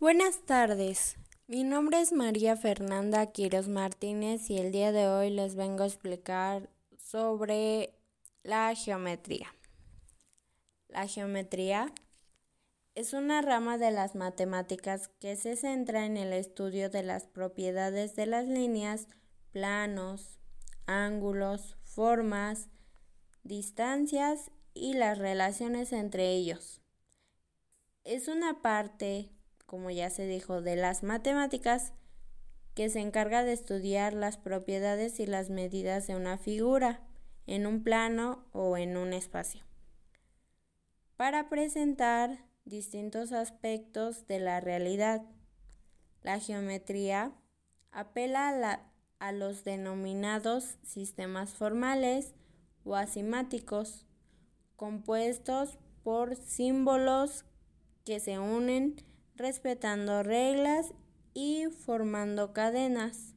Buenas 0.00 0.46
tardes, 0.46 1.18
mi 1.46 1.62
nombre 1.62 2.00
es 2.00 2.14
María 2.14 2.56
Fernanda 2.56 3.26
Quiros 3.32 3.68
Martínez 3.68 4.48
y 4.48 4.56
el 4.56 4.72
día 4.72 4.92
de 4.92 5.06
hoy 5.06 5.28
les 5.28 5.56
vengo 5.56 5.82
a 5.82 5.86
explicar 5.86 6.70
sobre 6.96 7.92
la 8.42 8.74
geometría. 8.74 9.54
La 10.88 11.06
geometría 11.06 11.92
es 12.94 13.12
una 13.12 13.42
rama 13.42 13.76
de 13.76 13.90
las 13.90 14.14
matemáticas 14.14 15.08
que 15.20 15.36
se 15.36 15.54
centra 15.54 16.06
en 16.06 16.16
el 16.16 16.32
estudio 16.32 16.88
de 16.88 17.02
las 17.02 17.26
propiedades 17.26 18.16
de 18.16 18.24
las 18.24 18.48
líneas, 18.48 19.06
planos, 19.52 20.40
ángulos, 20.86 21.76
formas, 21.84 22.70
distancias 23.42 24.50
y 24.72 24.94
las 24.94 25.18
relaciones 25.18 25.92
entre 25.92 26.30
ellos. 26.30 26.80
Es 28.04 28.28
una 28.28 28.62
parte 28.62 29.30
como 29.70 29.88
ya 29.92 30.10
se 30.10 30.26
dijo, 30.26 30.62
de 30.62 30.74
las 30.74 31.04
matemáticas, 31.04 31.92
que 32.74 32.90
se 32.90 32.98
encarga 32.98 33.44
de 33.44 33.52
estudiar 33.52 34.14
las 34.14 34.36
propiedades 34.36 35.20
y 35.20 35.26
las 35.26 35.48
medidas 35.48 36.08
de 36.08 36.16
una 36.16 36.38
figura 36.38 37.06
en 37.46 37.68
un 37.68 37.84
plano 37.84 38.48
o 38.50 38.76
en 38.76 38.96
un 38.96 39.12
espacio, 39.12 39.62
para 41.16 41.48
presentar 41.48 42.44
distintos 42.64 43.30
aspectos 43.30 44.26
de 44.26 44.40
la 44.40 44.58
realidad. 44.58 45.22
La 46.22 46.40
geometría 46.40 47.32
apela 47.92 48.48
a, 48.48 48.90
a 49.20 49.30
los 49.30 49.62
denominados 49.62 50.78
sistemas 50.82 51.50
formales 51.50 52.34
o 52.82 52.96
asimáticos, 52.96 54.04
compuestos 54.74 55.78
por 56.02 56.34
símbolos 56.34 57.44
que 58.04 58.18
se 58.18 58.40
unen 58.40 58.96
respetando 59.40 60.22
reglas 60.22 60.92
y 61.32 61.64
formando 61.70 62.52
cadenas, 62.52 63.34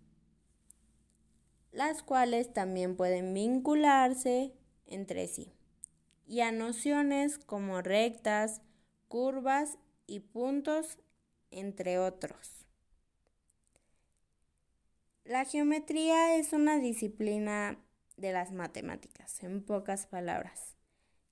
las 1.72 2.04
cuales 2.04 2.52
también 2.52 2.98
pueden 2.98 3.34
vincularse 3.34 4.54
entre 4.86 5.28
sí, 5.28 5.54
y 6.28 6.42
a 6.42 6.52
nociones 6.52 7.40
como 7.40 7.82
rectas, 7.82 8.62
curvas 9.08 9.78
y 10.06 10.20
puntos, 10.20 11.00
entre 11.52 12.00
otros. 12.00 12.66
La 15.24 15.46
geometría 15.46 16.36
es 16.36 16.52
una 16.52 16.80
disciplina 16.80 17.80
de 18.18 18.34
las 18.34 18.52
matemáticas, 18.52 19.42
en 19.42 19.64
pocas 19.64 20.06
palabras, 20.06 20.76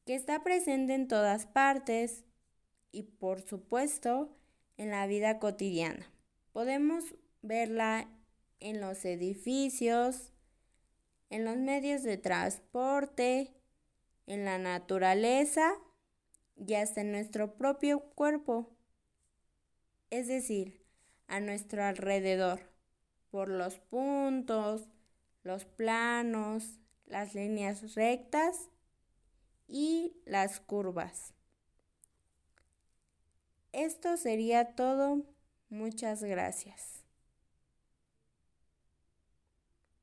que 0.06 0.16
está 0.16 0.44
presente 0.44 0.94
en 0.94 1.10
todas 1.10 1.46
partes 1.46 2.24
y 2.94 3.04
por 3.04 3.42
supuesto 3.42 4.38
en 4.82 4.90
la 4.90 5.06
vida 5.06 5.38
cotidiana. 5.38 6.12
Podemos 6.54 7.04
verla 7.44 8.08
en 8.60 8.82
los 8.82 9.06
edificios, 9.06 10.34
en 11.30 11.46
los 11.46 11.58
medios 11.58 12.02
de 12.02 12.18
transporte, 12.18 13.54
en 14.26 14.44
la 14.44 14.58
naturaleza 14.58 15.72
y 16.56 16.74
hasta 16.74 17.02
en 17.02 17.12
nuestro 17.12 17.58
propio 17.58 18.00
cuerpo, 18.16 18.72
es 20.10 20.28
decir, 20.28 20.84
a 21.28 21.40
nuestro 21.40 21.84
alrededor, 21.84 22.62
por 23.30 23.50
los 23.50 23.78
puntos, 23.78 24.90
los 25.44 25.64
planos, 25.64 26.80
las 27.06 27.36
líneas 27.36 27.94
rectas 27.94 28.72
y 29.68 30.16
las 30.26 30.60
curvas. 30.60 31.36
Esto 33.84 34.16
sería 34.16 34.76
todo. 34.76 35.24
Muchas 35.70 36.24
gracias. 36.24 37.01